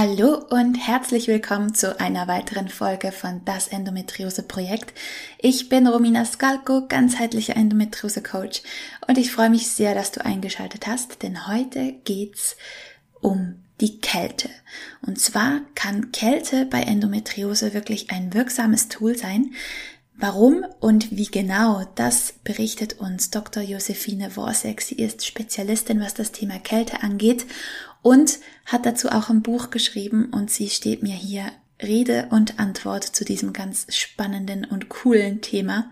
[0.00, 4.96] Hallo und herzlich willkommen zu einer weiteren Folge von Das Endometriose Projekt.
[5.38, 8.62] Ich bin Romina Skalko, ganzheitlicher Endometriose Coach
[9.08, 12.56] und ich freue mich sehr, dass du eingeschaltet hast, denn heute geht's
[13.20, 14.48] um die Kälte.
[15.04, 19.52] Und zwar kann Kälte bei Endometriose wirklich ein wirksames Tool sein,
[20.20, 23.62] Warum und wie genau, das berichtet uns Dr.
[23.62, 24.82] Josephine Worsek.
[24.82, 27.46] Sie ist Spezialistin, was das Thema Kälte angeht
[28.02, 31.52] und hat dazu auch ein Buch geschrieben und sie steht mir hier
[31.82, 35.90] Rede und Antwort zu diesem ganz spannenden und coolen Thema.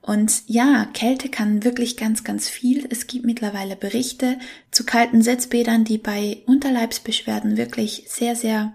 [0.00, 2.86] Und ja, Kälte kann wirklich ganz, ganz viel.
[2.90, 4.38] Es gibt mittlerweile Berichte
[4.70, 8.74] zu kalten Setzbädern, die bei Unterleibsbeschwerden wirklich sehr, sehr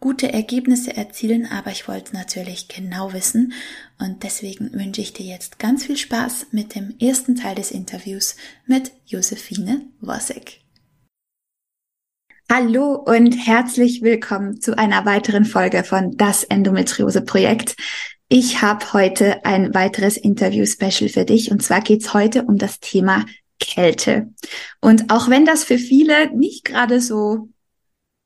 [0.00, 3.54] gute Ergebnisse erzielen, aber ich wollte natürlich genau wissen
[3.98, 8.36] und deswegen wünsche ich dir jetzt ganz viel Spaß mit dem ersten Teil des Interviews
[8.66, 10.65] mit Josephine Wossek.
[12.48, 17.74] Hallo und herzlich willkommen zu einer weiteren Folge von Das Endometriose Projekt.
[18.28, 23.24] Ich habe heute ein weiteres Interview-Special für dich und zwar geht's heute um das Thema
[23.58, 24.32] Kälte.
[24.80, 27.48] Und auch wenn das für viele nicht gerade so,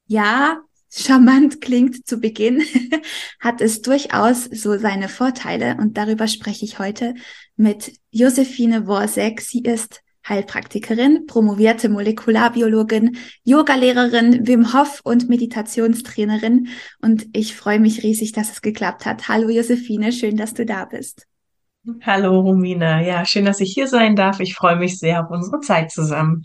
[0.07, 2.63] ja, charmant klingt zu Beginn,
[3.41, 7.15] hat es durchaus so seine Vorteile und darüber spreche ich heute
[7.57, 9.41] mit Josephine Worsek.
[9.41, 16.69] Sie ist Heilpraktikerin, promovierte Molekularbiologin, Yogalehrerin, Wim Hof und Meditationstrainerin
[17.01, 19.29] und ich freue mich riesig, dass es geklappt hat.
[19.29, 21.27] Hallo Josephine, schön, dass du da bist.
[22.03, 24.41] Hallo Romina, ja, schön, dass ich hier sein darf.
[24.41, 26.45] Ich freue mich sehr auf unsere Zeit zusammen.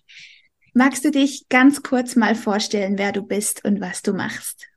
[0.74, 4.68] Magst du dich ganz kurz mal vorstellen, wer du bist und was du machst?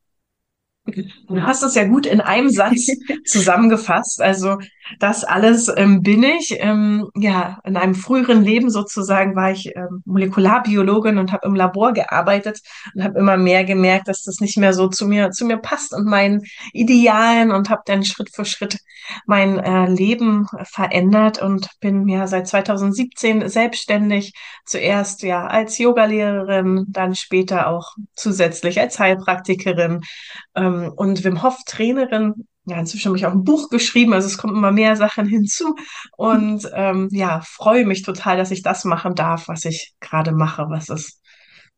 [0.85, 2.87] Du hast es ja gut in einem Satz
[3.27, 4.21] zusammengefasst.
[4.21, 4.59] Also
[4.99, 6.57] das alles ähm, bin ich.
[6.59, 11.93] Ähm, ja, in einem früheren Leben sozusagen war ich ähm, Molekularbiologin und habe im Labor
[11.93, 12.61] gearbeitet
[12.95, 15.95] und habe immer mehr gemerkt, dass das nicht mehr so zu mir zu mir passt
[15.95, 18.79] und meinen Idealen und habe dann Schritt für Schritt
[19.27, 24.33] mein äh, Leben verändert und bin ja seit 2017 selbstständig.
[24.65, 30.03] Zuerst ja als Yogalehrerin, dann später auch zusätzlich als Heilpraktikerin
[30.55, 34.39] ähm, und Wim Hof Trainerin ja, inzwischen habe ich auch ein Buch geschrieben, also es
[34.39, 35.75] kommen immer mehr Sachen hinzu.
[36.17, 40.67] Und ähm, ja, freue mich total, dass ich das machen darf, was ich gerade mache,
[40.69, 41.21] was ist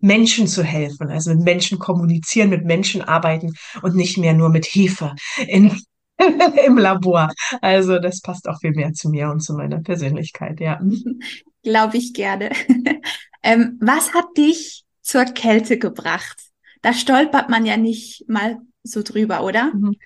[0.00, 4.66] Menschen zu helfen, also mit Menschen kommunizieren, mit Menschen arbeiten und nicht mehr nur mit
[4.66, 5.14] Hefe
[5.46, 5.78] in,
[6.66, 7.30] im Labor.
[7.60, 10.80] Also das passt auch viel mehr zu mir und zu meiner Persönlichkeit, ja.
[11.62, 12.50] Glaube ich gerne.
[13.42, 16.40] ähm, was hat dich zur Kälte gebracht?
[16.80, 19.72] Da stolpert man ja nicht mal so drüber, oder?
[19.74, 19.96] Mhm.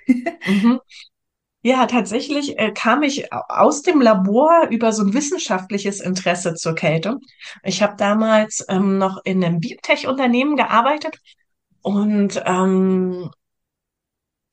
[0.47, 0.81] Mhm.
[1.63, 7.19] Ja, tatsächlich äh, kam ich aus dem Labor über so ein wissenschaftliches Interesse zur Kälte.
[7.63, 11.19] Ich habe damals ähm, noch in einem Biotech-Unternehmen gearbeitet
[11.81, 13.31] und ähm,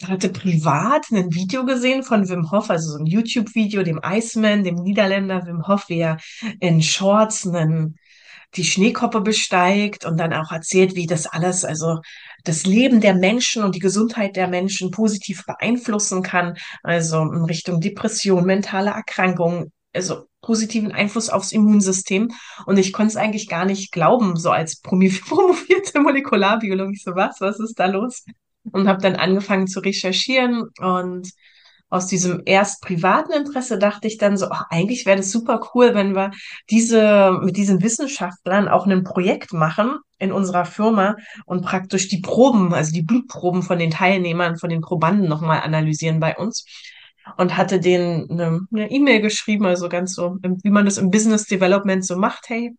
[0.07, 4.75] hatte privat ein Video gesehen von Wim Hof, also so ein YouTube-Video, dem Iceman, dem
[4.75, 6.17] Niederländer Wim Hof, wie er
[6.59, 7.97] in Shorts einen
[8.55, 11.99] die Schneekoppe besteigt und dann auch erzählt, wie das alles, also
[12.43, 16.57] das Leben der Menschen und die Gesundheit der Menschen positiv beeinflussen kann.
[16.83, 22.29] Also in Richtung Depression, mentale Erkrankungen, also positiven Einfluss aufs Immunsystem.
[22.65, 26.93] Und ich konnte es eigentlich gar nicht glauben, so als promovierte Molekularbiologin.
[26.93, 28.25] Ich so, was, was ist da los?
[28.71, 31.31] Und habe dann angefangen zu recherchieren und
[31.91, 35.93] aus diesem erst privaten Interesse dachte ich dann so, ach, eigentlich wäre das super cool,
[35.93, 36.31] wenn wir
[36.69, 42.73] diese, mit diesen Wissenschaftlern auch ein Projekt machen in unserer Firma und praktisch die Proben,
[42.73, 46.65] also die Blutproben von den Teilnehmern, von den Probanden nochmal analysieren bei uns.
[47.37, 51.45] Und hatte denen eine E-Mail e geschrieben, also ganz so, wie man das im Business
[51.45, 52.49] Development so macht.
[52.49, 52.75] Hey,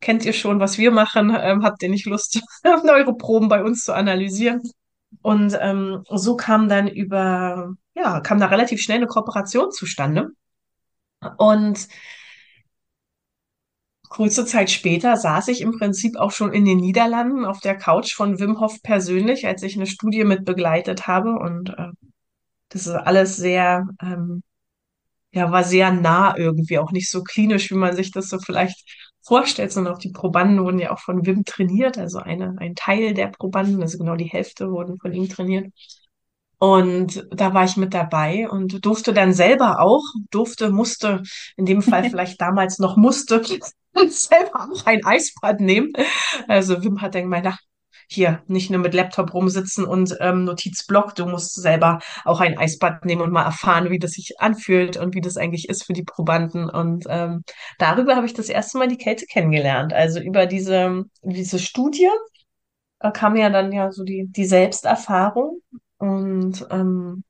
[0.00, 1.36] kennt ihr schon, was wir machen?
[1.38, 4.62] Ähm, habt ihr nicht Lust, eure Proben bei uns zu analysieren?
[5.20, 10.30] Und ähm, so kam dann über, ja, kam da relativ schnell eine Kooperation zustande.
[11.38, 11.88] Und
[14.08, 18.14] kurze Zeit später saß ich im Prinzip auch schon in den Niederlanden auf der Couch
[18.14, 21.32] von Wim Hof persönlich, als ich eine Studie mit begleitet habe.
[21.32, 21.88] Und äh,
[22.68, 24.42] das ist alles sehr, ähm,
[25.32, 28.84] ja, war sehr nah irgendwie, auch nicht so klinisch, wie man sich das so vielleicht
[29.22, 33.14] vorstellt, sondern auch die Probanden wurden ja auch von Wim trainiert, also eine, ein Teil
[33.14, 35.72] der Probanden, also genau die Hälfte wurden von ihm trainiert.
[36.62, 41.24] Und da war ich mit dabei und durfte dann selber auch, durfte, musste,
[41.56, 43.42] in dem Fall vielleicht damals noch musste,
[44.06, 45.90] selber auch ein Eisbad nehmen.
[46.46, 47.58] Also Wim hat dann gemeint, ach,
[48.06, 53.04] hier nicht nur mit Laptop rumsitzen und ähm, Notizblock, du musst selber auch ein Eisbad
[53.06, 56.04] nehmen und mal erfahren, wie das sich anfühlt und wie das eigentlich ist für die
[56.04, 56.70] Probanden.
[56.70, 57.42] Und ähm,
[57.78, 59.92] darüber habe ich das erste Mal die Kälte kennengelernt.
[59.92, 62.08] Also über diese, diese Studie
[63.00, 65.60] äh, kam ja dann ja so die, die Selbsterfahrung
[66.02, 67.22] und ähm,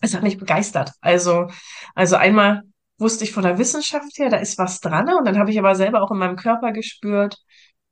[0.00, 0.92] es hat mich begeistert.
[1.00, 1.48] Also,
[1.96, 2.62] also einmal
[2.98, 5.12] wusste ich von der Wissenschaft her, da ist was dran.
[5.18, 7.36] Und dann habe ich aber selber auch in meinem Körper gespürt,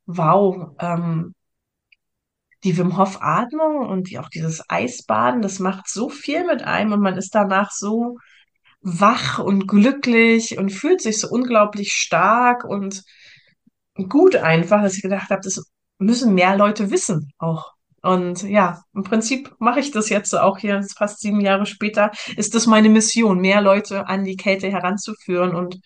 [0.05, 1.35] wow, ähm,
[2.63, 6.93] die Wim Hof Atmung und die, auch dieses Eisbaden, das macht so viel mit einem
[6.93, 8.17] und man ist danach so
[8.81, 13.03] wach und glücklich und fühlt sich so unglaublich stark und
[14.07, 17.73] gut einfach, dass ich gedacht habe, das müssen mehr Leute wissen auch.
[18.03, 22.53] Und ja, im Prinzip mache ich das jetzt auch hier, fast sieben Jahre später, ist
[22.53, 25.79] das meine Mission, mehr Leute an die Kälte heranzuführen und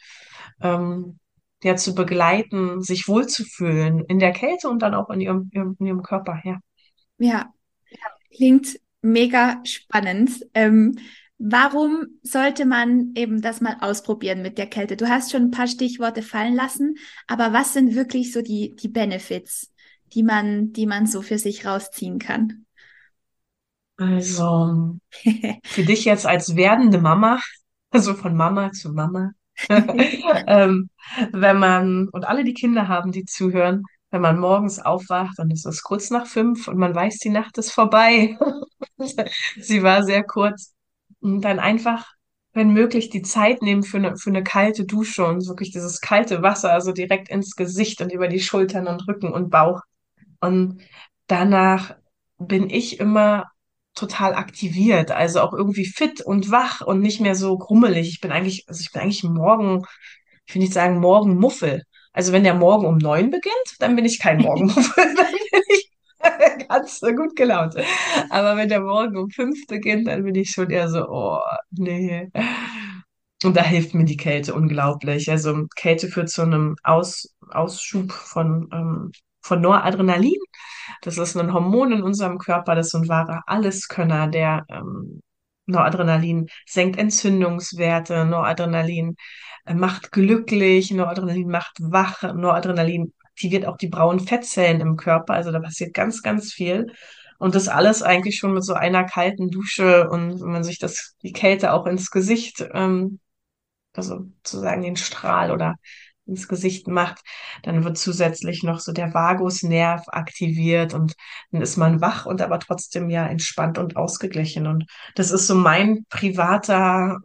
[0.59, 1.19] ähm,
[1.63, 6.01] ja, zu begleiten, sich wohlzufühlen in der Kälte und dann auch in ihrem, in ihrem
[6.01, 6.57] Körper, ja.
[7.19, 7.53] Ja,
[8.35, 10.43] klingt mega spannend.
[10.55, 10.97] Ähm,
[11.37, 14.97] warum sollte man eben das mal ausprobieren mit der Kälte?
[14.97, 16.95] Du hast schon ein paar Stichworte fallen lassen,
[17.27, 19.71] aber was sind wirklich so die, die Benefits,
[20.13, 22.65] die man, die man so für sich rausziehen kann?
[23.97, 24.97] Also,
[25.63, 27.39] für dich jetzt als werdende Mama,
[27.89, 29.31] also von Mama zu Mama,
[29.69, 30.89] ähm,
[31.31, 35.65] wenn man, und alle die Kinder haben, die zuhören, wenn man morgens aufwacht und es
[35.65, 38.37] ist kurz nach fünf und man weiß, die Nacht ist vorbei.
[39.59, 40.73] Sie war sehr kurz.
[41.19, 42.05] Und dann einfach,
[42.53, 46.41] wenn möglich, die Zeit nehmen für eine, für eine kalte Dusche und wirklich dieses kalte
[46.41, 49.81] Wasser, also direkt ins Gesicht und über die Schultern und Rücken und Bauch.
[50.39, 50.81] Und
[51.27, 51.95] danach
[52.37, 53.45] bin ich immer
[53.95, 58.09] total aktiviert, also auch irgendwie fit und wach und nicht mehr so grummelig.
[58.09, 59.83] Ich bin eigentlich, also ich bin eigentlich morgen,
[60.45, 61.83] ich will nicht sagen Morgenmuffel.
[62.13, 65.91] Also wenn der Morgen um neun beginnt, dann bin ich kein Morgenmuffel, dann bin ich
[66.67, 67.75] ganz gut gelaunt.
[68.29, 71.39] Aber wenn der Morgen um fünf beginnt, dann bin ich schon eher so, oh,
[71.71, 72.29] nee.
[73.43, 75.29] Und da hilft mir die Kälte unglaublich.
[75.29, 79.11] Also Kälte führt zu einem Aus, Ausschub von, ähm,
[79.47, 80.39] von Noradrenalin.
[81.01, 85.21] Das ist ein Hormon in unserem Körper, das ist ein wahrer Alleskönner, der ähm,
[85.65, 89.15] Noradrenalin senkt Entzündungswerte, Noradrenalin
[89.65, 95.33] äh, macht glücklich, Noradrenalin macht wach, Noradrenalin aktiviert auch die braunen Fettzellen im Körper.
[95.33, 96.87] Also da passiert ganz, ganz viel.
[97.37, 101.15] Und das alles eigentlich schon mit so einer kalten Dusche und wenn man sich das,
[101.21, 103.19] die Kälte auch ins Gesicht, ähm,
[103.93, 105.75] also sozusagen den Strahl oder
[106.27, 107.21] ins Gesicht macht,
[107.63, 111.15] dann wird zusätzlich noch so der Vagusnerv aktiviert und
[111.51, 114.67] dann ist man wach und aber trotzdem ja entspannt und ausgeglichen.
[114.67, 114.85] Und
[115.15, 117.17] das ist so mein privater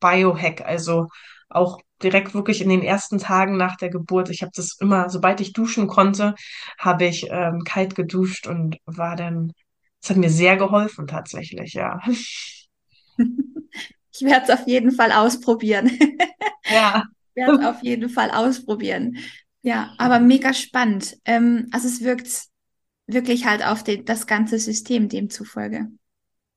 [0.00, 1.06] Biohack, also
[1.48, 4.30] auch direkt wirklich in den ersten Tagen nach der Geburt.
[4.30, 6.34] Ich habe das immer, sobald ich duschen konnte,
[6.78, 9.52] habe ich ähm, kalt geduscht und war dann,
[10.02, 12.00] es hat mir sehr geholfen tatsächlich, ja.
[14.20, 15.96] Ich werde es auf jeden Fall ausprobieren.
[16.64, 17.04] Ja
[17.38, 19.18] werde es auf jeden Fall ausprobieren.
[19.62, 21.16] Ja, aber mega spannend.
[21.24, 22.44] Ähm, also es wirkt
[23.06, 25.88] wirklich halt auf den, das ganze System demzufolge.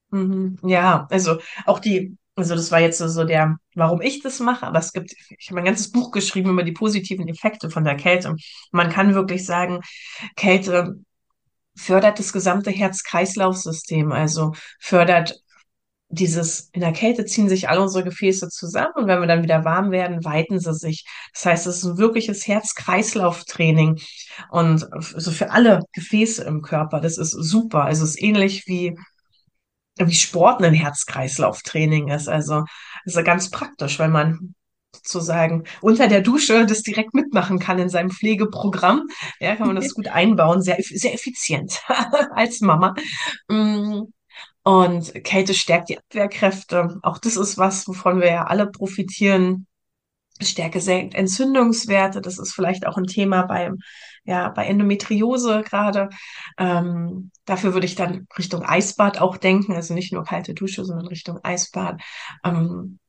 [0.09, 0.57] Mhm.
[0.63, 4.79] Ja, also auch die, also das war jetzt so der, warum ich das mache, aber
[4.79, 8.35] es gibt, ich habe ein ganzes Buch geschrieben über die positiven Effekte von der Kälte.
[8.71, 9.79] Man kann wirklich sagen,
[10.35, 10.99] Kälte
[11.75, 15.41] fördert das gesamte Herz-Kreislauf-System, also fördert
[16.11, 19.63] dieses, in der Kälte ziehen sich alle unsere Gefäße zusammen und wenn wir dann wieder
[19.63, 21.05] warm werden, weiten sie sich.
[21.33, 23.99] Das heißt, es ist ein wirkliches Herz-Kreislauf-Training
[24.51, 26.99] und so also für alle Gefäße im Körper.
[26.99, 27.85] Das ist super.
[27.85, 28.95] Also es ist ähnlich wie,
[29.97, 32.27] wie Sport ein Herz-Kreislauf-Training ist.
[32.27, 32.65] Also,
[33.05, 34.53] es ist ganz praktisch, weil man
[34.93, 39.07] sozusagen unter der Dusche das direkt mitmachen kann in seinem Pflegeprogramm.
[39.39, 41.81] Ja, kann man das gut einbauen, sehr, sehr effizient
[42.35, 42.95] als Mama.
[44.63, 46.99] Und Kälte stärkt die Abwehrkräfte.
[47.01, 49.67] Auch das ist was, wovon wir ja alle profitieren.
[50.39, 52.21] Stärke senkt Entzündungswerte.
[52.21, 53.77] Das ist vielleicht auch ein Thema beim,
[54.23, 56.09] ja, bei Endometriose gerade.
[56.57, 59.73] Ähm, dafür würde ich dann Richtung Eisbad auch denken.
[59.73, 62.01] Also nicht nur kalte Dusche, sondern Richtung Eisbad.
[62.43, 62.99] Ähm,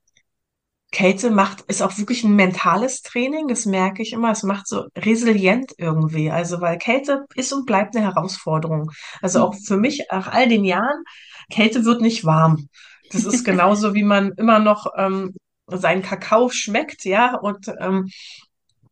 [0.93, 4.31] Kälte macht, ist auch wirklich ein mentales Training, das merke ich immer.
[4.31, 6.31] Es macht so resilient irgendwie.
[6.31, 8.93] Also, weil Kälte ist und bleibt eine Herausforderung.
[9.23, 11.03] Also auch für mich, nach all den Jahren,
[11.51, 12.69] Kälte wird nicht warm.
[13.11, 15.35] Das ist genauso, wie man immer noch ähm,
[15.67, 18.11] seinen Kakao schmeckt, ja, und ähm,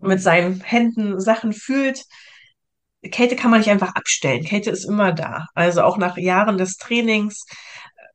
[0.00, 2.04] mit seinen Händen Sachen fühlt.
[3.11, 4.45] Kälte kann man nicht einfach abstellen.
[4.45, 5.47] Kälte ist immer da.
[5.54, 7.45] Also auch nach Jahren des Trainings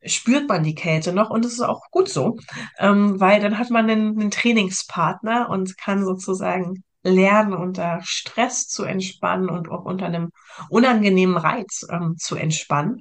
[0.06, 2.36] spürt man die Kälte noch und es ist auch gut so,
[2.78, 8.84] ähm, weil dann hat man einen, einen Trainingspartner und kann sozusagen lernen, unter Stress zu
[8.84, 10.30] entspannen und auch unter einem
[10.68, 13.00] unangenehmen Reiz ähm, zu entspannen.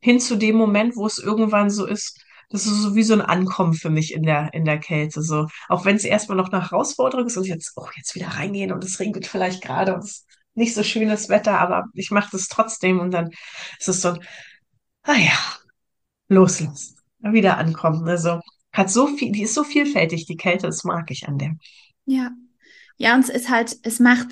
[0.00, 3.20] Hin zu dem Moment, wo es irgendwann so ist, das ist so wie so ein
[3.20, 5.22] Ankommen für mich in der, in der Kälte.
[5.22, 8.72] So, auch wenn es erstmal noch eine Herausforderung ist und jetzt, oh, jetzt wieder reingehen
[8.72, 12.48] und es regnet vielleicht gerade und es nicht so schönes Wetter, aber ich mache das
[12.48, 13.30] trotzdem und dann
[13.78, 14.20] ist es so ein,
[15.04, 15.38] ah ja,
[16.28, 18.08] loslassen, wieder ankommen.
[18.08, 18.40] Also
[18.72, 21.56] hat so viel, die ist so vielfältig, die Kälte, das mag ich an der.
[22.04, 22.30] Ja.
[22.96, 24.28] Ja, und es ist halt, es macht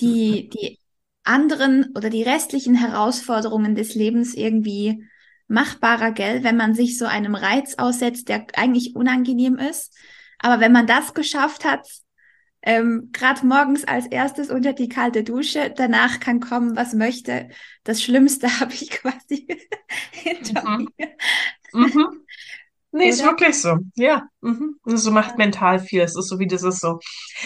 [0.00, 0.78] die, die
[1.24, 5.04] anderen oder die restlichen Herausforderungen des Lebens irgendwie
[5.48, 9.96] machbarer, gell, wenn man sich so einem Reiz aussetzt, der eigentlich unangenehm ist.
[10.38, 11.88] Aber wenn man das geschafft hat,
[12.62, 17.48] ähm, gerade morgens als erstes unter die kalte Dusche, danach kann kommen, was möchte.
[17.84, 19.46] Das Schlimmste habe ich quasi
[20.12, 20.88] hinter mhm.
[20.96, 21.08] mir.
[21.72, 22.24] Mhm.
[22.90, 23.08] Nee, Oder?
[23.10, 23.78] ist wirklich so.
[23.96, 24.26] Ja.
[24.40, 24.76] Mhm.
[24.84, 25.36] So macht ja.
[25.36, 26.00] mental viel.
[26.00, 26.98] Es ist so wie dieses so,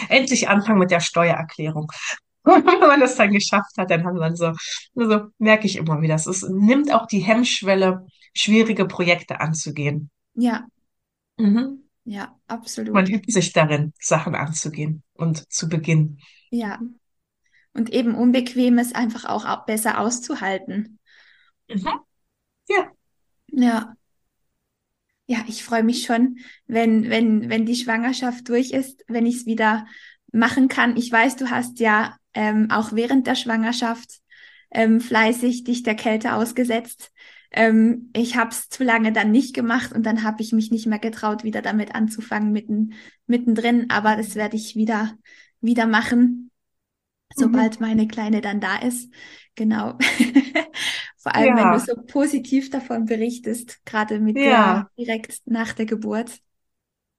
[0.09, 1.91] endlich anfangen mit der Steuererklärung.
[2.43, 4.53] Und wenn man das dann geschafft hat, dann hat man so,
[4.95, 10.09] so merke ich immer wieder, es nimmt auch die Hemmschwelle, schwierige Projekte anzugehen.
[10.33, 10.65] Ja.
[11.37, 11.82] Mhm.
[12.05, 12.93] Ja, absolut.
[12.93, 16.19] Man übt sich darin, Sachen anzugehen und zu beginnen.
[16.49, 16.79] Ja.
[17.73, 20.99] Und eben Unbequemes einfach auch besser auszuhalten.
[21.69, 21.87] Mhm.
[22.69, 22.91] Ja.
[23.47, 23.95] Ja.
[25.25, 29.45] Ja, ich freue mich schon, wenn, wenn, wenn die Schwangerschaft durch ist, wenn ich es
[29.45, 29.87] wieder
[30.33, 30.97] machen kann.
[30.97, 34.19] Ich weiß, du hast ja ähm, auch während der Schwangerschaft
[34.69, 37.11] ähm, fleißig dich der Kälte ausgesetzt.
[37.53, 40.87] Ähm, ich habe es zu lange dann nicht gemacht und dann habe ich mich nicht
[40.87, 42.93] mehr getraut, wieder damit anzufangen mitten,
[43.27, 43.89] mittendrin.
[43.89, 45.13] Aber das werde ich wieder,
[45.61, 46.51] wieder machen,
[47.35, 47.87] sobald mhm.
[47.87, 49.13] meine Kleine dann da ist.
[49.55, 49.97] Genau.
[51.17, 51.71] Vor allem, ja.
[51.71, 54.89] wenn du so positiv davon berichtest, gerade mit ja.
[54.97, 56.39] der direkt nach der Geburt.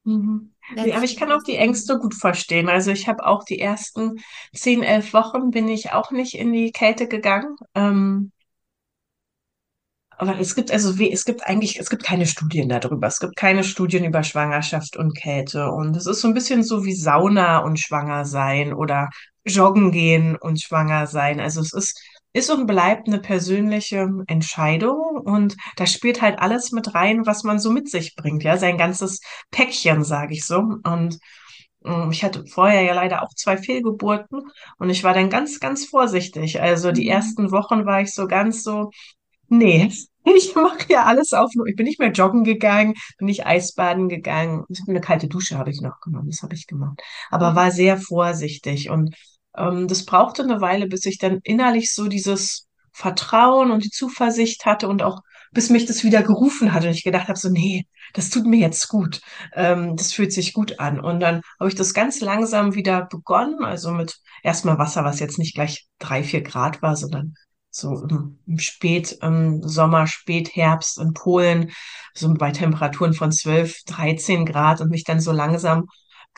[0.04, 0.52] Mhm.
[0.76, 2.68] Aber ich kann auch die Ängste gut verstehen.
[2.68, 4.20] Also ich habe auch die ersten
[4.54, 7.56] zehn, elf Wochen bin ich auch nicht in die Kälte gegangen.
[7.74, 8.32] Ähm,
[10.18, 13.06] aber es gibt also es gibt eigentlich es gibt keine Studien darüber.
[13.06, 16.84] Es gibt keine Studien über Schwangerschaft und Kälte und es ist so ein bisschen so
[16.84, 19.10] wie Sauna und schwanger sein oder
[19.44, 21.40] joggen gehen und schwanger sein.
[21.40, 22.00] Also es ist
[22.34, 27.60] ist und bleibt eine persönliche Entscheidung und da spielt halt alles mit rein, was man
[27.60, 29.20] so mit sich bringt, ja, sein ganzes
[29.52, 30.58] Päckchen, sage ich so.
[30.58, 31.18] Und
[31.84, 34.42] ähm, ich hatte vorher ja leider auch zwei Fehlgeburten
[34.78, 36.60] und ich war dann ganz, ganz vorsichtig.
[36.60, 37.10] Also die mhm.
[37.10, 38.90] ersten Wochen war ich so ganz so,
[39.48, 39.90] nee,
[40.24, 41.50] ich mache ja alles auf.
[41.66, 44.64] Ich bin nicht mehr joggen gegangen, bin nicht Eisbaden gegangen.
[44.88, 47.00] Eine kalte Dusche habe ich noch genommen, das habe ich gemacht.
[47.30, 47.56] Aber mhm.
[47.56, 49.14] war sehr vorsichtig und
[49.56, 54.66] ähm, das brauchte eine Weile, bis ich dann innerlich so dieses Vertrauen und die Zuversicht
[54.66, 55.20] hatte und auch
[55.52, 58.58] bis mich das wieder gerufen hat und ich gedacht habe, so, nee, das tut mir
[58.58, 59.20] jetzt gut.
[59.54, 61.00] Ähm, das fühlt sich gut an.
[61.00, 65.38] Und dann habe ich das ganz langsam wieder begonnen, also mit erstmal Wasser, was jetzt
[65.38, 67.34] nicht gleich drei, vier Grad war, sondern
[67.74, 68.06] so
[68.46, 71.72] im, Spät, im Sommer, Spätherbst in Polen,
[72.14, 75.88] so bei Temperaturen von 12, 13 Grad und mich dann so langsam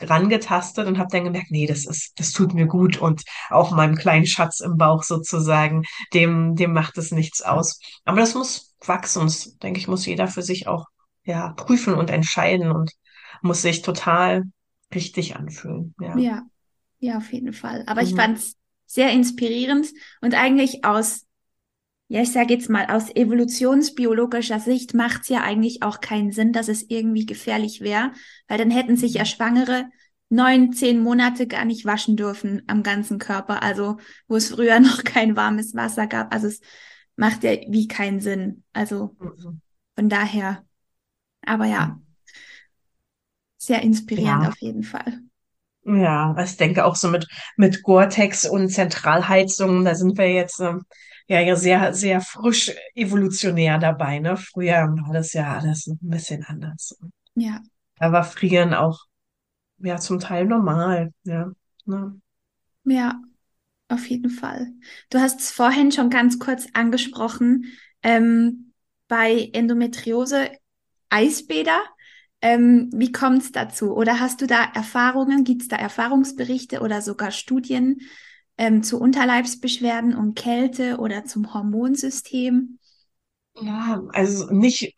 [0.00, 3.96] rangetastet und habe dann gemerkt, nee, das ist, das tut mir gut und auch meinem
[3.96, 7.80] kleinen Schatz im Bauch sozusagen, dem, dem macht es nichts aus.
[8.04, 10.86] Aber das muss wachsen, das, denke ich, muss jeder für sich auch
[11.24, 12.92] ja prüfen und entscheiden und
[13.42, 14.44] muss sich total
[14.94, 15.94] richtig anfühlen.
[16.00, 16.42] Ja, ja,
[16.98, 17.84] ja auf jeden Fall.
[17.86, 18.08] Aber mhm.
[18.08, 19.88] ich fand es sehr inspirierend
[20.20, 21.26] und eigentlich aus
[22.08, 26.52] ja, ich sage jetzt mal, aus evolutionsbiologischer Sicht macht es ja eigentlich auch keinen Sinn,
[26.52, 28.12] dass es irgendwie gefährlich wäre,
[28.46, 29.26] weil dann hätten sich ja mhm.
[29.26, 29.86] Schwangere
[30.28, 35.02] neun, zehn Monate gar nicht waschen dürfen am ganzen Körper, also wo es früher noch
[35.04, 36.32] kein warmes Wasser gab.
[36.32, 36.60] Also es
[37.16, 38.62] macht ja wie keinen Sinn.
[38.72, 39.60] Also mhm.
[39.96, 40.64] von daher,
[41.42, 42.00] aber ja,
[43.56, 44.48] sehr inspirierend ja.
[44.48, 45.20] auf jeden Fall.
[45.86, 50.84] Ja, ich denke auch so mit, mit Gore-Tex und Zentralheizung, da sind wir jetzt ähm,
[51.28, 54.18] ja, ja sehr, sehr frisch evolutionär dabei.
[54.18, 54.36] Ne?
[54.36, 56.98] Früher war das ja alles ein bisschen anders.
[57.34, 57.60] Ja.
[57.98, 58.98] Da war Frieren auch
[59.78, 61.12] ja zum Teil normal.
[61.24, 61.52] Ja.
[61.84, 62.20] Ne?
[62.84, 63.20] Ja,
[63.88, 64.72] auf jeden Fall.
[65.10, 67.66] Du hast es vorhin schon ganz kurz angesprochen.
[68.02, 68.72] Ähm,
[69.08, 70.50] bei Endometriose
[71.10, 71.80] Eisbäder.
[72.46, 73.92] Ähm, wie kommt es dazu?
[73.96, 75.42] Oder hast du da Erfahrungen?
[75.42, 78.02] Gibt es da Erfahrungsberichte oder sogar Studien,
[78.56, 82.78] ähm, zu Unterleibsbeschwerden und Kälte oder zum Hormonsystem?
[83.60, 84.94] Ja, also nicht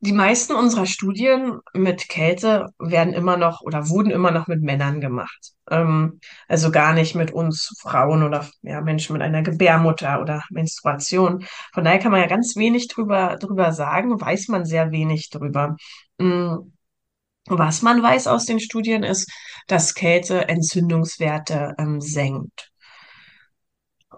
[0.00, 5.00] die meisten unserer Studien mit Kälte werden immer noch oder wurden immer noch mit Männern
[5.00, 5.52] gemacht.
[5.68, 11.44] Ähm, also gar nicht mit uns Frauen oder ja, Menschen mit einer Gebärmutter oder Menstruation.
[11.72, 15.76] Von daher kann man ja ganz wenig drüber, drüber sagen, weiß man sehr wenig drüber.
[16.18, 16.72] Mhm.
[17.48, 19.30] Was man weiß aus den Studien ist,
[19.68, 22.72] dass Kälte Entzündungswerte ähm, senkt.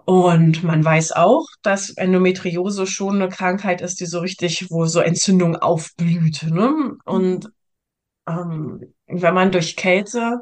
[0.05, 5.01] Und man weiß auch, dass Endometriose schon eine Krankheit ist, die so richtig, wo so
[5.01, 6.43] Entzündung aufblüht.
[6.43, 6.95] Ne?
[7.05, 7.47] Und
[8.27, 10.39] ähm, wenn man durch Kälte,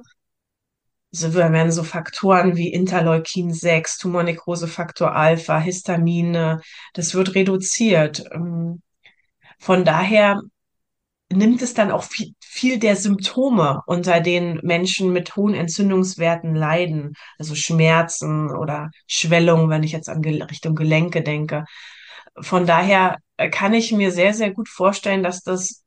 [1.11, 6.61] so werden so Faktoren wie Interleukin 6, Tumornekrosefaktor Alpha, Histamine,
[6.93, 8.23] das wird reduziert.
[8.31, 8.81] Ähm,
[9.59, 10.41] von daher
[11.31, 17.13] nimmt es dann auch viel, viel der Symptome, unter denen Menschen mit hohen Entzündungswerten leiden,
[17.37, 21.65] also Schmerzen oder Schwellungen, wenn ich jetzt an Richtung Gelenke denke.
[22.39, 25.83] Von daher äh, kann ich mir sehr, sehr gut vorstellen, dass das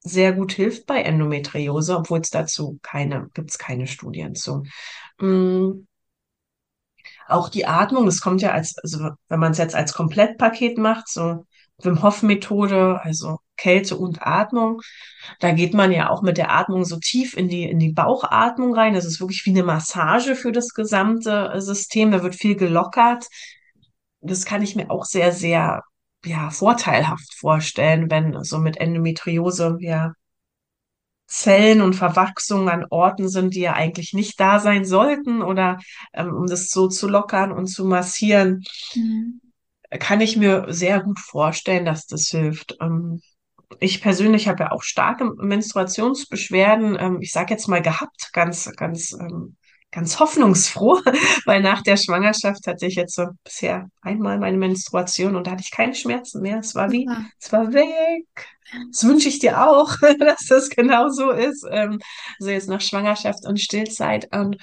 [0.00, 4.62] sehr gut hilft bei Endometriose, obwohl es dazu keine, gibt es keine Studien zu.
[5.18, 5.86] Mhm.
[7.28, 11.08] Auch die Atmung, das kommt ja als, also wenn man es jetzt als Komplettpaket macht,
[11.08, 11.44] so
[11.82, 14.82] Wim Hof Methode, also Kälte und Atmung.
[15.40, 18.74] Da geht man ja auch mit der Atmung so tief in die, in die Bauchatmung
[18.74, 18.94] rein.
[18.94, 22.10] Das ist wirklich wie eine Massage für das gesamte System.
[22.10, 23.26] Da wird viel gelockert.
[24.20, 25.82] Das kann ich mir auch sehr, sehr,
[26.24, 30.12] ja, vorteilhaft vorstellen, wenn so mit Endometriose, ja,
[31.28, 35.80] Zellen und Verwachsungen an Orten sind, die ja eigentlich nicht da sein sollten oder
[36.12, 38.62] ähm, um das so zu lockern und zu massieren.
[38.94, 39.40] Mhm
[39.90, 42.76] kann ich mir sehr gut vorstellen, dass das hilft.
[42.80, 43.20] Ähm,
[43.80, 49.12] ich persönlich habe ja auch starke Menstruationsbeschwerden, ähm, ich sage jetzt mal gehabt, ganz, ganz,
[49.12, 49.56] ähm,
[49.90, 51.00] ganz hoffnungsfroh,
[51.46, 55.62] weil nach der Schwangerschaft hatte ich jetzt so bisher einmal meine Menstruation und da hatte
[55.64, 56.58] ich keine Schmerzen mehr.
[56.58, 57.08] Es war wie,
[57.40, 58.26] es war weg.
[58.90, 61.64] Das wünsche ich dir auch, dass das genau so ist.
[61.64, 64.28] Also jetzt nach Schwangerschaft und Stillzeit.
[64.34, 64.56] Und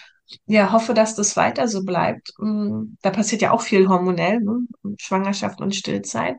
[0.45, 2.33] ja, hoffe, dass das weiter so bleibt.
[2.37, 4.59] Mm, da passiert ja auch viel hormonell, ne?
[4.99, 6.37] Schwangerschaft und Stillzeit.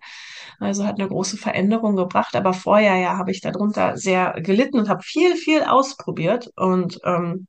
[0.61, 2.37] Also hat eine große Veränderung gebracht.
[2.37, 7.47] Aber vorher ja habe ich darunter sehr gelitten und habe viel, viel ausprobiert und ähm,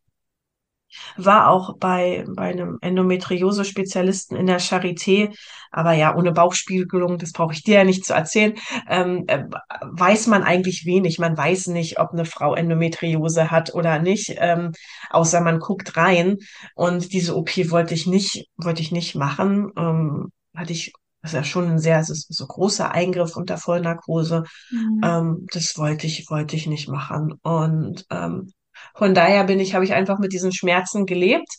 [1.18, 5.36] war auch bei, bei einem Endometriose-Spezialisten in der Charité,
[5.72, 8.54] aber ja, ohne Bauchspiegelung, das brauche ich dir ja nicht zu erzählen,
[8.88, 9.44] ähm, äh,
[9.82, 11.20] weiß man eigentlich wenig.
[11.20, 14.72] Man weiß nicht, ob eine Frau Endometriose hat oder nicht, ähm,
[15.10, 16.38] außer man guckt rein.
[16.76, 19.72] Und diese OP wollte ich nicht, wollte ich nicht machen.
[19.78, 20.94] Ähm, hatte ich
[21.26, 24.44] das ist ja schon ein sehr so, so großer Eingriff unter Vollnarkose.
[24.70, 25.02] Mhm.
[25.04, 27.34] Ähm, das wollte ich, wollte ich nicht machen.
[27.42, 28.52] Und ähm,
[28.94, 31.50] von daher bin ich, habe ich einfach mit diesen Schmerzen gelebt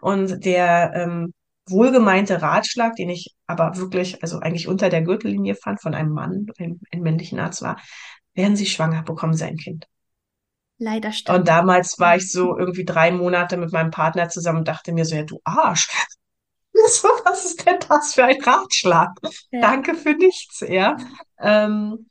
[0.00, 1.34] und der ähm,
[1.66, 6.46] wohlgemeinte Ratschlag, den ich aber wirklich, also eigentlich unter der Gürtellinie fand von einem Mann,
[6.58, 7.80] einem, einem männlichen Arzt war,
[8.34, 9.88] werden Sie schwanger, bekommen Sie ein Kind.
[10.78, 11.36] Leider stimmt.
[11.36, 15.04] Und damals war ich so irgendwie drei Monate mit meinem Partner zusammen und dachte mir
[15.04, 15.88] so, ja, du Arsch.
[16.88, 19.10] So, was ist denn das für ein Ratschlag?
[19.50, 19.60] Ja.
[19.60, 20.96] Danke für nichts, ja.
[21.38, 22.08] Ähm,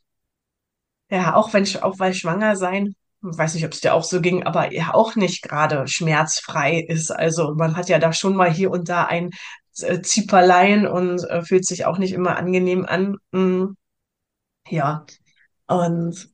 [1.10, 4.44] ja, auch wenn auch weil schwanger sein weiß nicht, ob es dir auch so ging,
[4.44, 7.12] aber ja auch nicht gerade schmerzfrei ist.
[7.12, 9.32] Also man hat ja da schon mal hier und da ein
[9.82, 13.18] äh, Zieperlein und äh, fühlt sich auch nicht immer angenehm an.
[13.32, 13.74] Mm,
[14.70, 15.06] ja,
[15.68, 16.30] und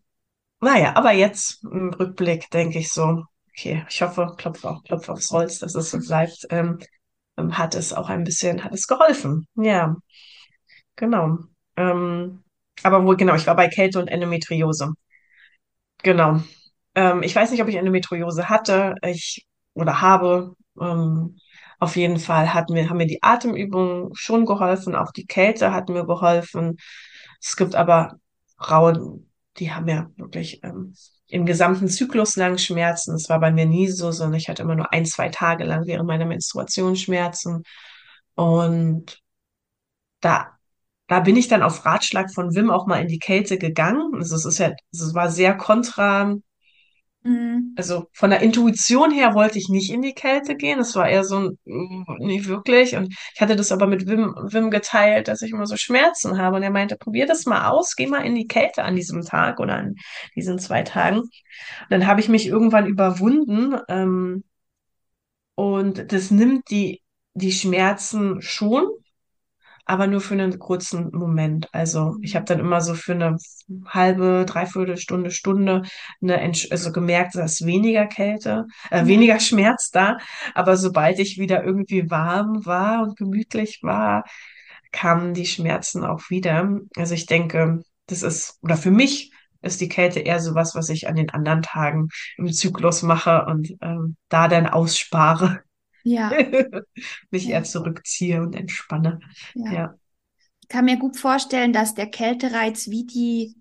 [0.61, 5.31] naja, aber jetzt im Rückblick denke ich so, okay, ich hoffe, klopf auf, klopf aufs
[5.31, 6.79] Holz, dass es so bleibt, ähm,
[7.37, 9.47] hat es auch ein bisschen, hat es geholfen.
[9.55, 9.95] Ja,
[10.95, 11.39] genau.
[11.77, 12.43] Ähm,
[12.83, 14.93] aber wohl, genau, ich war bei Kälte und Endometriose.
[16.03, 16.41] Genau.
[16.95, 20.55] Ähm, ich weiß nicht, ob ich Endometriose hatte, ich oder habe.
[20.79, 21.37] Ähm,
[21.79, 25.89] auf jeden Fall hat mir, haben mir die Atemübungen schon geholfen, auch die Kälte hat
[25.89, 26.77] mir geholfen.
[27.41, 28.15] Es gibt aber
[28.57, 30.93] Frauen, die haben ja wirklich ähm,
[31.31, 33.13] im gesamten Zyklus lang Schmerzen.
[33.13, 35.85] Das war bei mir nie so, sondern ich hatte immer nur ein, zwei Tage lang
[35.87, 37.63] während meiner Menstruation Schmerzen.
[38.35, 39.19] Und
[40.19, 40.57] da,
[41.07, 44.11] da bin ich dann auf Ratschlag von Wim auch mal in die Kälte gegangen.
[44.15, 46.35] Also es ist ja, es war sehr kontra
[47.23, 47.75] Mhm.
[47.77, 50.79] Also von der Intuition her wollte ich nicht in die Kälte gehen.
[50.79, 52.95] Es war eher so ein, mm, nicht wirklich.
[52.95, 56.55] Und ich hatte das aber mit Wim, Wim geteilt, dass ich immer so Schmerzen habe.
[56.57, 59.59] Und er meinte, probier das mal aus, geh mal in die Kälte an diesem Tag
[59.59, 59.95] oder an
[60.35, 61.19] diesen zwei Tagen.
[61.19, 61.29] Und
[61.89, 63.75] dann habe ich mich irgendwann überwunden.
[63.87, 64.43] Ähm,
[65.55, 67.01] und das nimmt die,
[67.35, 68.87] die Schmerzen schon
[69.91, 71.67] aber nur für einen kurzen Moment.
[71.73, 73.35] Also ich habe dann immer so für eine
[73.87, 75.81] halbe, dreiviertel Stunde, Stunde
[76.21, 80.17] eine, also gemerkt, dass weniger Kälte, äh, weniger Schmerz da.
[80.55, 84.23] Aber sobald ich wieder irgendwie warm war und gemütlich war,
[84.93, 86.79] kamen die Schmerzen auch wieder.
[86.95, 91.09] Also ich denke, das ist, oder für mich ist die Kälte eher sowas, was ich
[91.09, 95.63] an den anderen Tagen im Zyklus mache und ähm, da dann ausspare.
[96.03, 96.31] Ja,
[97.31, 99.19] Mich eher ja, zurückziehe und entspanne.
[99.53, 99.71] ja.
[99.73, 99.95] Ja.
[100.61, 103.55] Ich kann mir gut vorstellen, dass der Kältereiz wie die,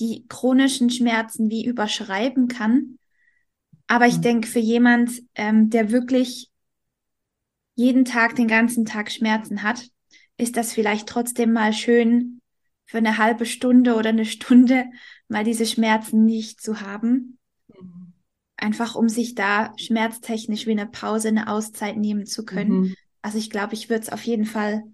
[0.00, 2.98] die chronischen Schmerzen wie überschreiben kann.
[3.86, 6.50] Aber ich denke, für jemand, ähm, der wirklich
[7.76, 9.86] jeden Tag, den ganzen Tag Schmerzen hat,
[10.38, 12.40] ist das vielleicht trotzdem mal schön,
[12.86, 14.86] für eine halbe Stunde oder eine Stunde
[15.28, 17.35] mal diese Schmerzen nicht zu haben.
[18.56, 22.80] Einfach um sich da schmerztechnisch wie eine Pause, eine Auszeit nehmen zu können.
[22.80, 22.94] Mhm.
[23.22, 24.84] Also ich glaube, ich würde es auf jeden Fall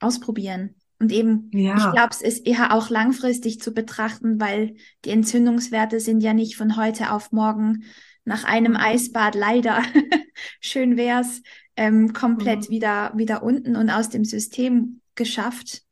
[0.00, 0.74] ausprobieren.
[0.98, 1.90] Und eben, ich Ja.
[1.90, 6.76] glaube, es ist eher auch langfristig zu betrachten, weil die Entzündungswerte sind ja nicht von
[6.76, 7.84] heute auf morgen
[8.24, 8.76] nach einem Mhm.
[8.76, 9.82] Eisbad leider,
[10.60, 11.42] schön wär's,
[11.76, 12.70] ähm, komplett Mhm.
[12.70, 15.82] wieder, wieder unten und aus dem System geschafft.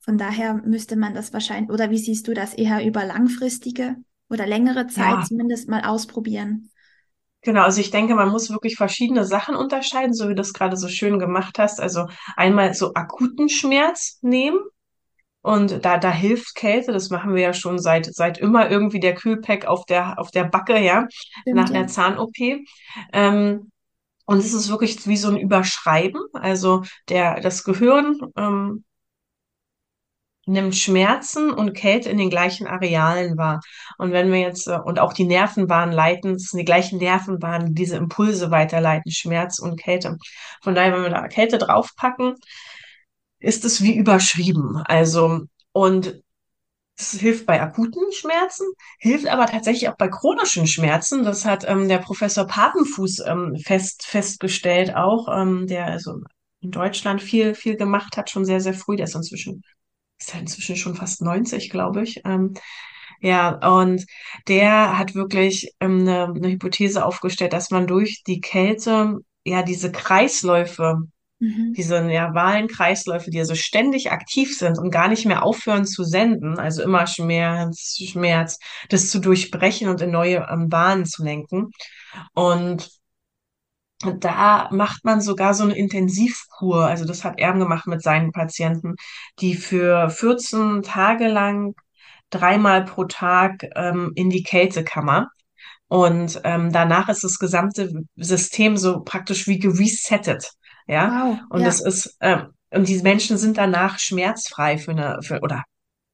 [0.00, 3.96] Von daher müsste man das wahrscheinlich, oder wie siehst du das, eher über langfristige
[4.30, 6.70] oder längere Zeit Ja, zumindest mal ausprobieren?
[7.42, 7.62] genau.
[7.62, 10.88] Also ich denke, man muss wirklich verschiedene Sachen unterscheiden, so wie du das gerade so
[10.88, 11.80] schön gemacht hast.
[11.80, 14.58] Also einmal so akuten Schmerz nehmen.
[15.42, 19.14] Und da, da hilft Kälte, das machen wir ja schon seit, seit immer irgendwie der
[19.14, 21.08] Kühlpack auf der, auf der Backe, ja,
[21.40, 21.76] Stimmt, nach ja.
[21.76, 22.64] einer Zahn-OP.
[23.12, 23.70] Ähm,
[24.26, 26.20] und es ist wirklich wie so ein Überschreiben.
[26.34, 28.84] Also der, das Gehirn ähm,
[30.46, 33.60] nimmt Schmerzen und Kälte in den gleichen Arealen wahr.
[33.98, 37.68] Und wenn wir jetzt, äh, und auch die Nervenbahnen leiten, es sind die gleichen Nervenbahnen,
[37.68, 40.16] die diese Impulse weiterleiten, Schmerz und Kälte.
[40.62, 42.34] Von daher, wenn wir da Kälte draufpacken,
[43.38, 44.82] ist es wie überschrieben.
[44.86, 46.22] Also, und
[46.98, 48.66] es hilft bei akuten Schmerzen,
[48.98, 51.24] hilft aber tatsächlich auch bei chronischen Schmerzen.
[51.24, 56.20] Das hat ähm, der Professor Papenfuß ähm, fest, festgestellt auch, ähm, der also
[56.60, 58.96] in Deutschland viel, viel gemacht hat, schon sehr, sehr früh.
[58.96, 59.62] Der ist inzwischen,
[60.18, 62.22] ist ja inzwischen schon fast 90, glaube ich.
[62.24, 62.54] Ähm,
[63.20, 64.04] ja, und
[64.48, 69.92] der hat wirklich ähm, eine, eine Hypothese aufgestellt, dass man durch die Kälte ja diese
[69.92, 70.98] Kreisläufe
[71.38, 71.74] Mhm.
[71.76, 76.58] diese nervalen Kreisläufe, die also ständig aktiv sind und gar nicht mehr aufhören zu senden,
[76.58, 81.70] also immer Schmerz, Schmerz, das zu durchbrechen und in neue ähm, Bahnen zu lenken.
[82.32, 82.88] Und
[84.00, 88.96] da macht man sogar so eine Intensivkur, also das hat er gemacht mit seinen Patienten,
[89.40, 91.74] die für 14 Tage lang
[92.30, 95.28] dreimal pro Tag ähm, in die Kältekammer.
[95.88, 100.50] Und ähm, danach ist das gesamte System so praktisch wie geresettet.
[100.88, 101.86] Ja, Wow, und das ja.
[101.86, 105.64] ist, ähm, und die Menschen sind danach schmerzfrei für eine, für, oder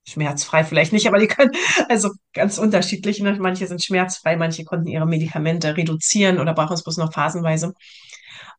[0.04, 1.52] schmerzfrei vielleicht nicht, aber die können,
[1.88, 3.36] also ganz unterschiedlich, ne?
[3.40, 7.72] Manche sind schmerzfrei, manche konnten ihre Medikamente reduzieren oder brauchen es bloß noch phasenweise.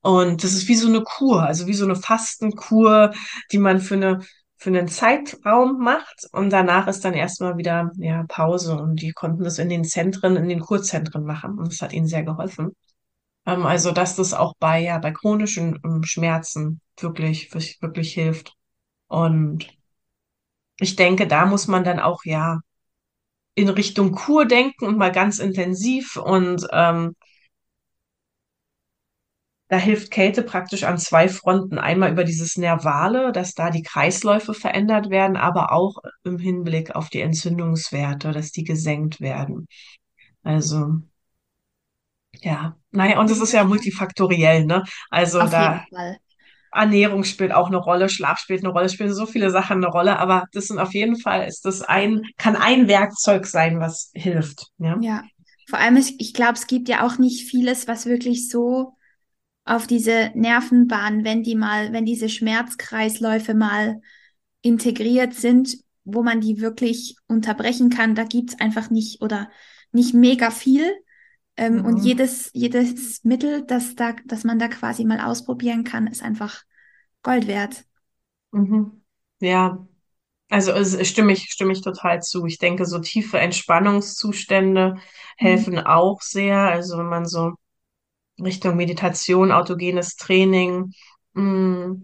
[0.02, 3.14] Und das ist wie so eine Kur, also wie so eine Fastenkur,
[3.52, 4.20] die man für eine,
[4.58, 6.28] für einen Zeitraum macht.
[6.34, 8.76] Und danach ist dann erstmal wieder, ja, Pause.
[8.76, 11.58] Und die konnten das in den Zentren, in den Kurzentren machen.
[11.58, 12.76] Und das hat ihnen sehr geholfen.
[13.46, 18.54] Ähm, also, dass das auch bei, ja, bei chronischen ähm, Schmerzen wirklich, wirklich, wirklich hilft.
[19.08, 19.68] Und
[20.80, 22.60] ich denke, da muss man dann auch, ja,
[23.56, 27.16] in Richtung Kur denken und mal ganz intensiv und ähm,
[29.74, 31.80] Da hilft Kälte praktisch an zwei Fronten.
[31.80, 37.10] Einmal über dieses Nervale, dass da die Kreisläufe verändert werden, aber auch im Hinblick auf
[37.10, 39.66] die Entzündungswerte, dass die gesenkt werden.
[40.44, 41.02] Also,
[42.42, 42.78] ja.
[42.92, 44.84] Naja, und es ist ja multifaktoriell, ne?
[45.10, 46.18] Also Auf da jeden Fall.
[46.74, 50.20] Ernährung spielt auch eine Rolle, Schlaf spielt eine Rolle, spielen so viele Sachen eine Rolle,
[50.20, 54.68] aber das sind auf jeden Fall, ist das ein, kann ein Werkzeug sein, was hilft,
[54.78, 54.98] ja.
[55.02, 55.24] Ja.
[55.70, 58.98] Vor allem, ich, ich glaube, es gibt ja auch nicht vieles, was wirklich so
[59.66, 64.02] auf diese Nervenbahn, wenn die mal, wenn diese Schmerzkreisläufe mal
[64.62, 69.50] integriert sind, wo man die wirklich unterbrechen kann, da gibt's einfach nicht oder
[69.92, 70.92] nicht mega viel.
[71.58, 72.04] Ähm, und Mhm.
[72.04, 76.64] jedes, jedes Mittel, das da, das man da quasi mal ausprobieren kann, ist einfach
[77.24, 77.86] Gold wert.
[78.52, 79.02] Mhm.
[79.40, 79.86] Ja,
[80.50, 82.46] Also es stimme ich, stimme ich total zu.
[82.48, 84.96] Ich denke, so tiefe Entspannungszustände
[85.42, 85.64] Mhm.
[85.64, 86.58] helfen auch sehr.
[86.60, 87.54] Also wenn man so
[88.42, 90.94] Richtung Meditation, autogenes Training.
[91.34, 91.98] mh,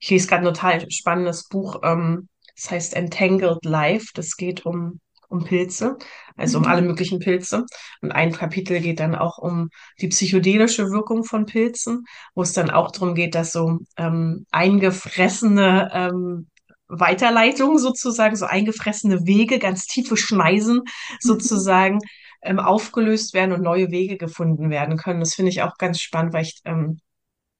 [0.00, 1.80] Ich lese gerade ein total spannendes Buch.
[1.84, 4.08] Ähm, das heißt Entangled Life.
[4.14, 5.00] Das geht um,
[5.30, 5.96] um Pilze,
[6.36, 6.88] also um alle Mhm.
[6.88, 7.64] möglichen Pilze.
[8.02, 12.70] Und ein Kapitel geht dann auch um die psychedelische Wirkung von Pilzen, wo es dann
[12.70, 16.48] auch darum geht, dass so ähm, eingefressene ähm,
[16.88, 20.82] Weiterleitungen sozusagen, so eingefressene Wege, ganz tiefe Schneisen
[21.24, 21.40] Mhm.
[21.40, 22.00] sozusagen
[22.42, 25.20] ähm, aufgelöst werden und neue Wege gefunden werden können.
[25.20, 27.00] Das finde ich auch ganz spannend, weil ich ähm,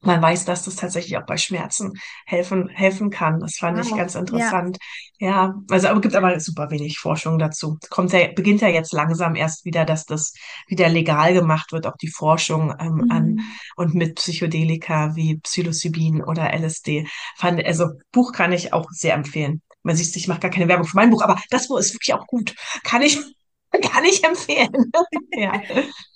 [0.02, 1.92] man weiß, dass das tatsächlich auch bei Schmerzen
[2.24, 3.40] helfen, helfen kann.
[3.40, 3.86] Das fand wow.
[3.86, 4.78] ich ganz interessant.
[5.18, 7.78] Ja, ja also aber gibt aber super wenig Forschung dazu.
[7.90, 10.32] Kommt ja, beginnt ja jetzt langsam erst wieder, dass das
[10.68, 13.10] wieder legal gemacht wird, auch die Forschung ähm, mhm.
[13.10, 13.40] an
[13.76, 17.06] und mit Psychedelika wie Psilocybin oder LSD.
[17.36, 19.60] Fand, also Buch kann ich auch sehr empfehlen.
[19.82, 22.14] Man sieht, ich mache gar keine Werbung für mein Buch, aber das Buch ist wirklich
[22.14, 22.54] auch gut.
[22.84, 23.18] Kann ich,
[23.92, 24.90] kann ich empfehlen.
[25.32, 25.60] ja.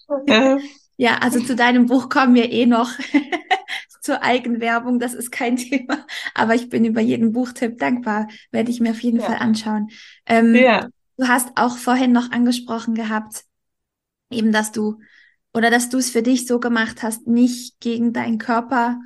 [0.96, 2.90] Ja, also zu deinem Buch kommen wir eh noch
[4.00, 6.06] zur Eigenwerbung, das ist kein Thema.
[6.34, 9.26] Aber ich bin über jeden Buchtipp dankbar, werde ich mir auf jeden ja.
[9.26, 9.88] Fall anschauen.
[10.26, 10.88] Ähm, ja.
[11.16, 13.44] Du hast auch vorhin noch angesprochen gehabt,
[14.30, 14.98] eben, dass du
[15.54, 18.98] oder dass du es für dich so gemacht hast, nicht gegen deinen Körper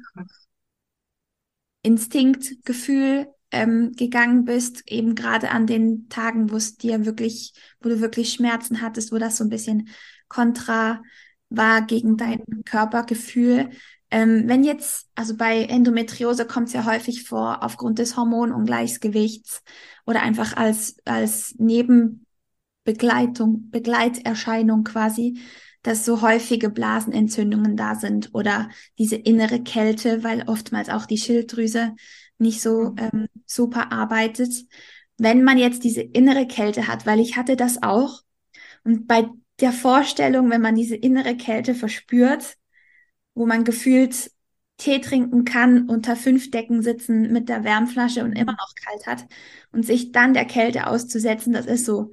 [1.82, 8.00] Instinktgefühl ähm, gegangen bist, eben gerade an den Tagen, wo es dir wirklich, wo du
[8.00, 9.88] wirklich Schmerzen hattest, wo das so ein bisschen
[10.28, 11.02] kontra
[11.50, 13.70] war gegen dein Körpergefühl.
[14.10, 19.62] Ähm, wenn jetzt, also bei Endometriose kommt es ja häufig vor aufgrund des Hormonungleichgewichts
[20.06, 25.40] oder einfach als, als Nebenbegleitung, Begleiterscheinung quasi,
[25.82, 31.94] dass so häufige Blasenentzündungen da sind oder diese innere Kälte, weil oftmals auch die Schilddrüse
[32.38, 32.96] nicht so mhm.
[32.98, 34.64] ähm, super arbeitet.
[35.18, 38.22] Wenn man jetzt diese innere Kälte hat, weil ich hatte das auch
[38.84, 39.28] und bei
[39.60, 42.56] der Vorstellung, wenn man diese innere Kälte verspürt,
[43.34, 44.30] wo man gefühlt
[44.76, 49.26] Tee trinken kann, unter fünf Decken sitzen mit der Wärmflasche und immer noch kalt hat
[49.72, 52.12] und sich dann der Kälte auszusetzen, das ist so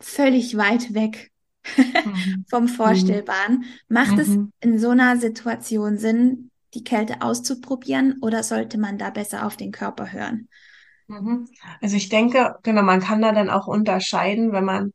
[0.00, 1.32] völlig weit weg
[1.76, 2.44] mhm.
[2.48, 3.64] vom Vorstellbaren.
[3.88, 4.18] Macht mhm.
[4.60, 9.56] es in so einer Situation Sinn, die Kälte auszuprobieren oder sollte man da besser auf
[9.56, 10.48] den Körper hören?
[11.08, 11.48] Mhm.
[11.80, 14.92] Also ich denke, genau, man kann da dann auch unterscheiden, wenn man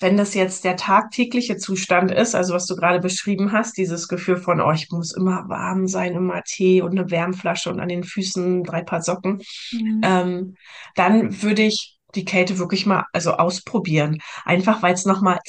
[0.00, 4.36] wenn das jetzt der tagtägliche Zustand ist, also was du gerade beschrieben hast, dieses Gefühl
[4.36, 8.04] von, oh, ich muss immer warm sein, immer Tee und eine Wärmflasche und an den
[8.04, 10.00] Füßen drei Paar Socken, mhm.
[10.04, 10.54] ähm,
[10.94, 14.18] dann würde ich die Kälte wirklich mal also ausprobieren.
[14.44, 15.40] Einfach weil es nochmal,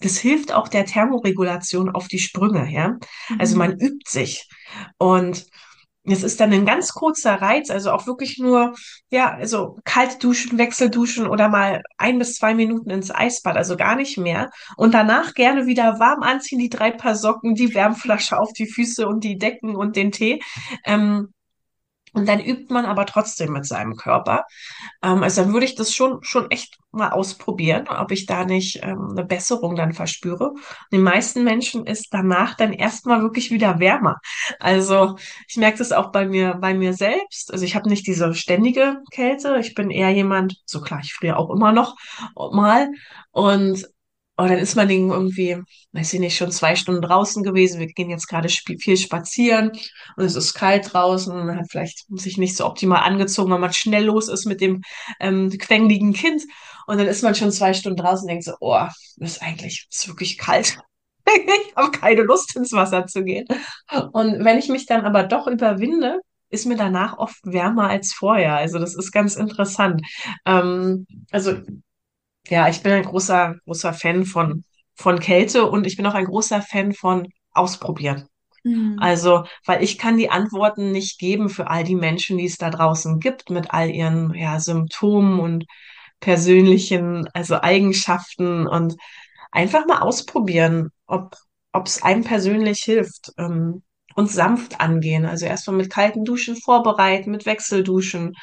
[0.00, 2.96] das hilft auch der Thermoregulation auf die Sprünge, ja.
[3.38, 3.58] Also mhm.
[3.58, 4.48] man übt sich.
[4.96, 5.46] Und
[6.12, 8.74] es ist dann ein ganz kurzer Reiz, also auch wirklich nur,
[9.10, 13.96] ja, also kalt duschen, Wechselduschen oder mal ein bis zwei Minuten ins Eisbad, also gar
[13.96, 14.50] nicht mehr.
[14.76, 19.06] Und danach gerne wieder warm anziehen, die drei Paar Socken, die Wärmflasche auf die Füße
[19.06, 20.40] und die Decken und den Tee.
[20.84, 21.32] Ähm,
[22.18, 24.44] und dann übt man aber trotzdem mit seinem Körper.
[25.02, 28.80] Ähm, also dann würde ich das schon, schon echt mal ausprobieren, ob ich da nicht
[28.82, 30.54] ähm, eine Besserung dann verspüre.
[30.92, 34.16] Den meisten Menschen ist danach dann erstmal wirklich wieder wärmer.
[34.58, 35.16] Also
[35.48, 37.52] ich merke das auch bei mir, bei mir selbst.
[37.52, 39.58] Also ich habe nicht diese ständige Kälte.
[39.60, 41.96] Ich bin eher jemand, so klar, ich friere auch immer noch
[42.52, 42.88] mal.
[43.30, 43.86] Und
[44.38, 45.56] und oh, dann ist man irgendwie,
[45.90, 47.80] weiß ich nicht, schon zwei Stunden draußen gewesen.
[47.80, 49.72] Wir gehen jetzt gerade viel spazieren
[50.16, 53.58] und es ist kalt draußen und man hat vielleicht sich nicht so optimal angezogen, weil
[53.58, 54.82] man schnell los ist mit dem
[55.18, 56.44] ähm, quengeligen Kind.
[56.86, 60.06] Und dann ist man schon zwei Stunden draußen und denkt so, oh, ist eigentlich, ist
[60.06, 60.78] wirklich kalt.
[61.26, 63.48] ich habe keine Lust ins Wasser zu gehen.
[64.12, 68.54] Und wenn ich mich dann aber doch überwinde, ist mir danach oft wärmer als vorher.
[68.54, 70.00] Also das ist ganz interessant.
[70.46, 71.56] Ähm, also
[72.48, 76.26] ja, ich bin ein großer, großer Fan von, von Kälte und ich bin auch ein
[76.26, 78.28] großer Fan von Ausprobieren.
[78.64, 78.98] Mhm.
[79.00, 82.70] Also, weil ich kann die Antworten nicht geben für all die Menschen, die es da
[82.70, 85.64] draußen gibt, mit all ihren ja, Symptomen und
[86.20, 88.96] persönlichen, also Eigenschaften und
[89.50, 91.36] einfach mal ausprobieren, ob
[91.72, 93.82] ob es einem persönlich hilft ähm,
[94.14, 95.26] und sanft angehen.
[95.26, 98.34] Also erstmal mit kalten Duschen vorbereiten, mit Wechselduschen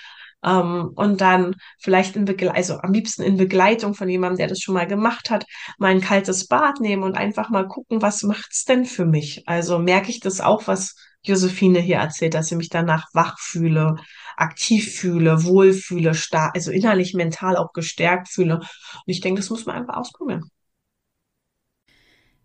[0.45, 4.59] ähm, und dann vielleicht in Begleitung, also am liebsten in Begleitung von jemandem, der das
[4.59, 5.45] schon mal gemacht hat,
[5.79, 9.43] mal ein kaltes Bad nehmen und einfach mal gucken, was macht's denn für mich?
[9.47, 13.95] Also merke ich das auch, was Josephine hier erzählt, dass ich mich danach wach fühle,
[14.37, 18.57] aktiv fühle, wohlfühle, stark, also innerlich, mental auch gestärkt fühle.
[18.57, 18.67] Und
[19.07, 20.51] ich denke, das muss man einfach ausprobieren.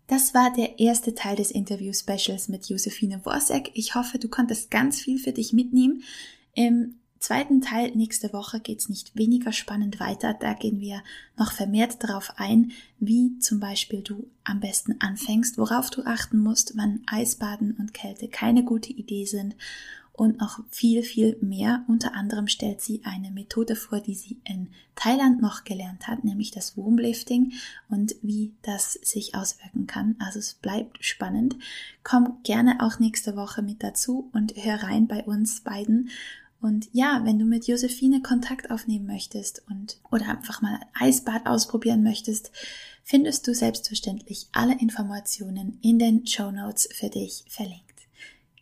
[0.07, 3.71] Das war der erste Teil des Interview-Specials mit Josephine Worsek.
[3.75, 6.03] Ich hoffe, du konntest ganz viel für dich mitnehmen.
[6.53, 10.33] Im zweiten Teil nächste Woche geht's nicht weniger spannend weiter.
[10.33, 11.03] Da gehen wir
[11.37, 16.75] noch vermehrt darauf ein, wie zum Beispiel du am besten anfängst, worauf du achten musst,
[16.75, 19.55] wann Eisbaden und Kälte keine gute Idee sind
[20.13, 21.83] und noch viel, viel mehr.
[21.87, 26.51] Unter anderem stellt sie eine Methode vor, die sie in Thailand noch gelernt hat, nämlich
[26.51, 27.53] das Womblifting
[27.89, 30.15] und wie das sich auswirken kann.
[30.19, 31.55] Also es bleibt spannend.
[32.03, 36.09] Komm gerne auch nächste Woche mit dazu und hör rein bei uns beiden
[36.61, 41.47] und ja, wenn du mit Josephine Kontakt aufnehmen möchtest und oder einfach mal ein Eisbad
[41.47, 42.51] ausprobieren möchtest,
[43.03, 48.01] findest du selbstverständlich alle Informationen in den Show Notes für dich verlinkt.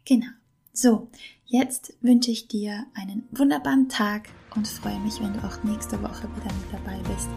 [0.06, 0.28] Genau.
[0.72, 1.10] So,
[1.46, 6.24] jetzt wünsche ich dir einen wunderbaren Tag und freue mich, wenn du auch nächste Woche
[6.24, 7.30] wieder mit dabei bist.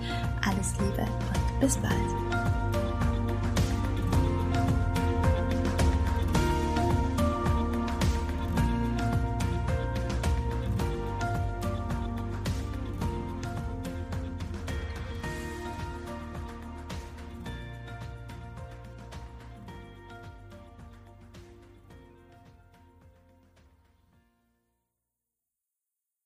[0.47, 2.42] Alles Liebe und bis bald.